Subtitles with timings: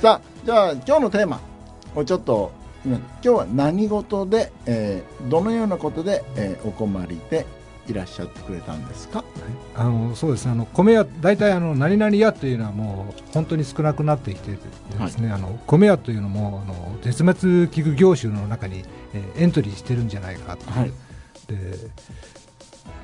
[0.00, 1.40] さあじゃあ今日のテーマ
[1.94, 2.52] をちょっと
[2.84, 7.46] 今日は何事で、えーどのようなことで、えーお困りで
[7.88, 9.24] いらっしゃってくれたんですか？
[9.74, 10.52] あのそうですね。
[10.52, 14.58] あの米屋大体あの何々屋というのはもう本当に少なくなってきてで
[15.08, 18.84] すね、あの米屋というのもあの絶滅危惧業種の中に、
[19.14, 20.92] えーエントリーしてるんじゃないかと、はい。
[21.48, 21.54] で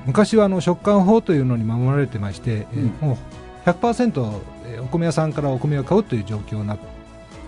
[0.05, 3.09] 昔はあの食感法というのに守られてまして、えーうん。
[3.09, 3.17] もう
[3.67, 6.79] 100%えーお米屋さんからお米を買うという状況になっ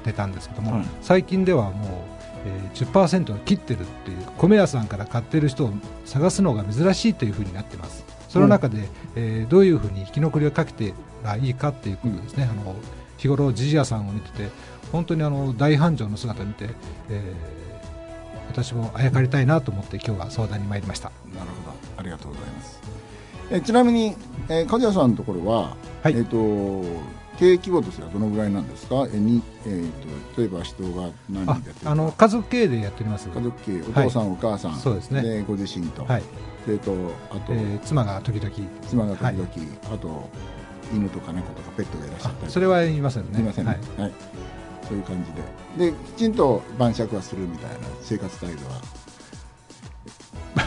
[0.04, 0.84] てたんですけども、はい。
[1.02, 1.88] 最近ではもう、
[2.46, 5.72] えー、10%を切ってるっていう米屋さんから買ってる人を
[6.04, 8.04] 探すのが珍しいというふうになってます。
[8.28, 12.74] その中で、えーどういうふうに生き残りをかけてらいいかっていうことですね、あの
[13.16, 14.48] 日頃じじ屋さんを見てて
[14.92, 16.68] 本当にあの大繁盛の姿を見て、
[17.10, 17.54] えー
[18.50, 21.10] 私もあやかりたいなと思って今日は相談に参りました。
[21.34, 21.76] なるほど。
[21.96, 22.93] ありがとうございます
[23.50, 24.16] えちなみに、
[24.48, 26.16] えー、梶谷さんのところは、はい。
[26.16, 26.36] えっ、と
[27.38, 29.08] 経営規模としてはどのぐらいなんですか？
[29.12, 29.90] えに、えー、
[30.34, 31.90] と例えば人が何人でってるか。
[31.90, 33.28] あの家族経営でやっております。
[33.28, 33.80] 家族経営。
[33.80, 34.76] お父さん、お母さん。
[34.76, 35.44] そうですね。
[35.46, 36.22] ご自身と、はい、
[36.64, 36.92] それと
[37.30, 38.50] あと、えー妻が時々。
[38.88, 39.48] 妻が時々、はい。
[39.92, 40.28] あと
[40.92, 43.40] 犬とか猫とかペットがいらっしゃったりあそれは言いませんね。
[43.40, 44.00] いませんね、はい。
[44.02, 44.12] はい。
[44.86, 45.16] そういう感
[45.76, 45.90] じで。
[45.90, 48.80] できちんと晩酌はするみたいな生活態度は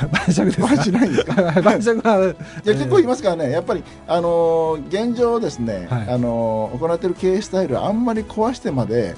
[0.12, 0.68] 晩酌ですか？
[0.68, 1.42] 晩しないんですか？
[1.62, 6.10] 晩酌は、いや結構いますからね、やっぱり、あのー現状ですね、はい。
[6.10, 9.16] あのー行っている経営スタイルはあんまり壊してまで、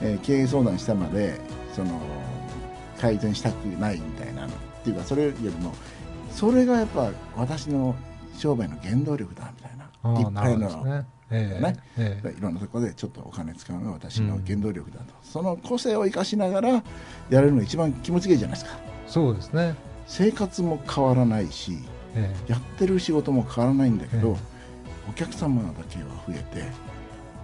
[0.00, 1.34] えー経営相談してまで
[1.74, 2.00] その
[3.00, 4.50] 改善したくないみたいなのっ
[4.84, 5.72] ていうかそれよりも
[6.32, 7.94] それがやっぱ私の
[8.36, 9.80] 商売の原動力だみたいな。
[10.20, 11.04] いっぱいのね。
[11.32, 11.76] ええね。
[11.98, 16.82] ええいろんなところでちょっとお金使うのが私の原動力だと、その個性を生かしながらや
[17.30, 18.78] れるのが一番気持ちがいいじゃないですか。
[19.06, 19.74] そうですね。
[20.10, 21.78] 生活も変わらないし
[22.16, 24.50] えやってる仕事も変わらないんだけど、え
[25.08, 26.64] お客様だけは増えて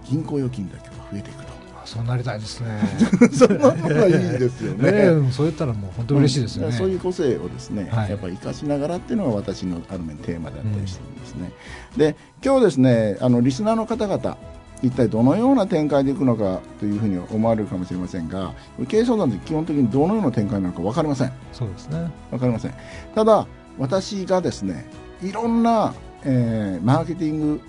[0.03, 2.81] 銀行預金だけは増えていくとそうなりたいですね。
[3.31, 4.91] そんなのがいいですよね。
[4.91, 6.67] ねえそう言ったらもう本当嬉しいですよね。
[6.67, 11.51] うんそういう個性をですね、はいやっぱり生かしながらっていうのが私のある面テーマだったりしてるんですね。
[11.95, 14.37] で今日ですねあのリスナーの方々
[14.81, 18.53] 一体どのような展開でいくのかというふうに思われるかもしれませんが
[18.87, 22.11] 経営相談って基本的にどのような展開なのか分かりませんそうですね。
[22.29, 22.73] 分かりません
[23.15, 23.47] ただ
[23.79, 24.87] 私がですね
[25.21, 25.93] いろんな、
[26.23, 27.61] えーマーケティング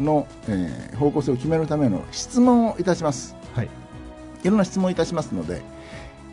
[0.00, 3.68] の、えー方向性を決めるための質問をいたしますはい。
[4.42, 5.62] いろんな質問をいたしますので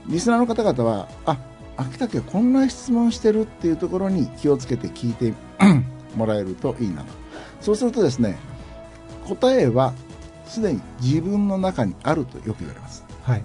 [0.07, 1.37] リスナーの方々はあ
[1.77, 5.33] 秋田家はこんな質問してるっていうところに気をつけて聞いて
[6.15, 7.13] もらえるといいなと
[7.61, 8.37] そうするとですね
[9.27, 9.93] 答えは
[10.45, 13.03] すでに自分の中にあるとよく言われます。
[13.23, 13.43] はい。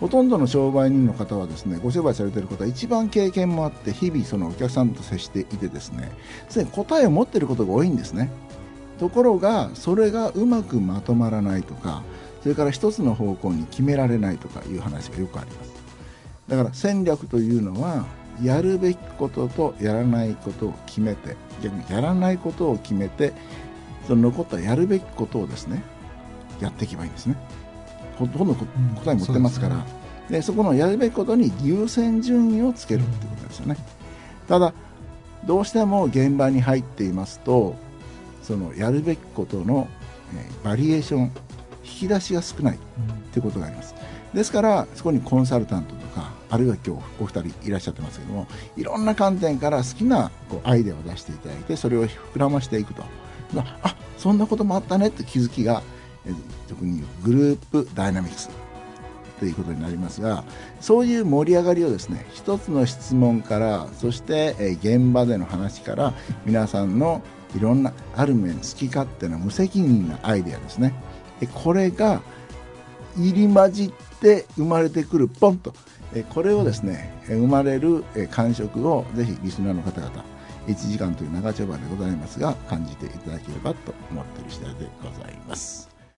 [0.00, 6.12] ほとんどの商売人の方はですねご商売されている方は一番経験もあって日々そのお客さんと接していてですね
[6.48, 8.30] すでに答えを持っていることが多いんですね。
[8.98, 12.02] ところがそれがうまくまとまらないとか
[12.42, 15.72] それから一つの方向に決められないとかいう話がよくあります。
[16.48, 18.06] だから戦略というのは
[18.42, 23.32] やるべきこととやらないことを決めて逆にやらないことを決めて
[24.06, 25.82] その残ったやるべきことをですね
[26.60, 27.36] やっていけばいいんですね。
[28.18, 29.82] ほとんど答え持ってますから、そ
[30.30, 33.76] うでそこのやるべきことに優先順位をつけるってことですよね、
[34.48, 34.72] ただ
[35.44, 37.76] どうしても現場に入っていますと
[38.42, 39.88] そのやるべきことの、
[40.34, 41.32] えーバリエーション
[41.84, 42.78] 引き出しが少ないっ
[43.32, 43.94] ていうことがあります。
[44.34, 48.46] ですからそこにコンサルタントとかあるいは今日お二人いらっしゃってますけども
[48.76, 53.02] いろんな観点から好きなこうアイデアを出していただいてそれを膨らましていくと
[53.82, 55.82] あそんなこともあったねって気づきが
[56.68, 58.50] 特にグループダイナミクス
[59.38, 60.44] ということになりますが
[60.80, 66.14] そういう盛り上がりをですね一つの質問からそして、現場での話から
[66.44, 67.22] 皆さんの
[67.54, 70.94] いろんなある面好き勝手な無責任なアイデアですね。
[71.54, 72.22] これが
[73.16, 75.74] 入り混じって生まれてくるポンと
[76.30, 80.24] これをですね生まれる感触をぜひリスナーの方々
[80.66, 85.95] 1時間という長丁場でございますが感じていただければと思っている次第でございます。